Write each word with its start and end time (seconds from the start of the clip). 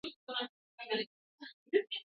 Pamoja 0.25 0.49
na 0.77 0.85
wewe. 0.89 1.09